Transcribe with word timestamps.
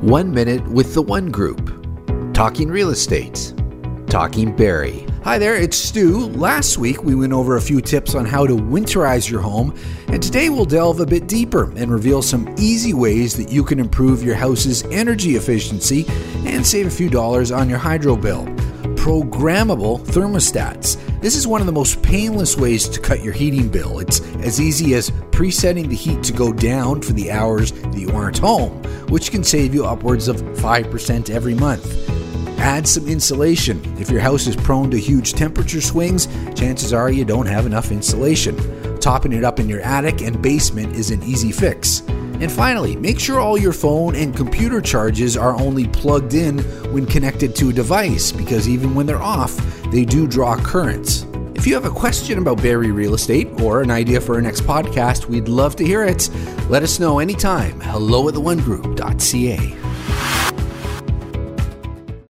One 0.00 0.34
Minute 0.34 0.66
with 0.68 0.92
the 0.92 1.00
One 1.00 1.30
Group. 1.30 2.34
Talking 2.34 2.68
real 2.68 2.90
estate. 2.90 3.54
Talking 4.08 4.54
Barrie. 4.54 5.06
Hi 5.22 5.38
there, 5.38 5.56
it's 5.56 5.76
Stu. 5.76 6.26
Last 6.28 6.76
week 6.76 7.02
we 7.02 7.14
went 7.14 7.32
over 7.32 7.56
a 7.56 7.60
few 7.60 7.80
tips 7.80 8.14
on 8.14 8.26
how 8.26 8.46
to 8.46 8.54
winterize 8.54 9.30
your 9.30 9.40
home, 9.40 9.74
and 10.08 10.22
today 10.22 10.50
we'll 10.50 10.66
delve 10.66 11.00
a 11.00 11.06
bit 11.06 11.26
deeper 11.26 11.72
and 11.76 11.90
reveal 11.90 12.20
some 12.20 12.54
easy 12.58 12.92
ways 12.92 13.34
that 13.36 13.50
you 13.50 13.64
can 13.64 13.80
improve 13.80 14.22
your 14.22 14.34
house's 14.34 14.82
energy 14.90 15.36
efficiency 15.36 16.04
and 16.44 16.66
save 16.66 16.86
a 16.86 16.90
few 16.90 17.08
dollars 17.08 17.50
on 17.50 17.70
your 17.70 17.78
hydro 17.78 18.14
bill. 18.14 18.53
Programmable 19.04 20.00
thermostats. 20.00 20.96
This 21.20 21.36
is 21.36 21.46
one 21.46 21.60
of 21.60 21.66
the 21.66 21.74
most 21.74 22.00
painless 22.00 22.56
ways 22.56 22.88
to 22.88 22.98
cut 22.98 23.22
your 23.22 23.34
heating 23.34 23.68
bill. 23.68 23.98
It's 23.98 24.22
as 24.36 24.58
easy 24.58 24.94
as 24.94 25.12
presetting 25.30 25.90
the 25.90 25.94
heat 25.94 26.22
to 26.22 26.32
go 26.32 26.54
down 26.54 27.02
for 27.02 27.12
the 27.12 27.30
hours 27.30 27.72
that 27.72 27.98
you 27.98 28.08
aren't 28.12 28.38
home, 28.38 28.82
which 29.10 29.30
can 29.30 29.44
save 29.44 29.74
you 29.74 29.84
upwards 29.84 30.26
of 30.26 30.36
5% 30.36 31.28
every 31.28 31.52
month. 31.52 31.84
Add 32.58 32.88
some 32.88 33.06
insulation. 33.06 33.78
If 34.00 34.08
your 34.08 34.22
house 34.22 34.46
is 34.46 34.56
prone 34.56 34.90
to 34.92 34.98
huge 34.98 35.34
temperature 35.34 35.82
swings, 35.82 36.26
chances 36.54 36.94
are 36.94 37.12
you 37.12 37.26
don't 37.26 37.44
have 37.44 37.66
enough 37.66 37.92
insulation. 37.92 38.56
Topping 39.00 39.34
it 39.34 39.44
up 39.44 39.60
in 39.60 39.68
your 39.68 39.82
attic 39.82 40.22
and 40.22 40.40
basement 40.40 40.96
is 40.96 41.10
an 41.10 41.22
easy 41.24 41.52
fix. 41.52 42.00
And 42.40 42.50
finally, 42.50 42.96
make 42.96 43.20
sure 43.20 43.40
all 43.40 43.56
your 43.56 43.72
phone 43.72 44.14
and 44.14 44.36
computer 44.36 44.80
charges 44.80 45.36
are 45.36 45.54
only 45.60 45.88
plugged 45.88 46.34
in 46.34 46.58
when 46.92 47.06
connected 47.06 47.54
to 47.56 47.70
a 47.70 47.72
device 47.72 48.32
because 48.32 48.68
even 48.68 48.94
when 48.94 49.06
they're 49.06 49.22
off, 49.22 49.56
they 49.90 50.04
do 50.04 50.26
draw 50.26 50.56
currents. 50.56 51.26
If 51.54 51.66
you 51.66 51.74
have 51.74 51.84
a 51.86 51.90
question 51.90 52.38
about 52.38 52.60
Barrie 52.60 52.90
Real 52.90 53.14
Estate 53.14 53.48
or 53.60 53.80
an 53.80 53.90
idea 53.90 54.20
for 54.20 54.34
our 54.34 54.42
next 54.42 54.62
podcast, 54.62 55.26
we'd 55.26 55.48
love 55.48 55.76
to 55.76 55.84
hear 55.84 56.04
it. 56.04 56.28
Let 56.68 56.82
us 56.82 56.98
know 57.00 57.20
anytime. 57.20 57.80
Hello 57.80 58.28
at 58.28 58.34
the 58.34 58.40
onegroup.ca. 58.40 59.76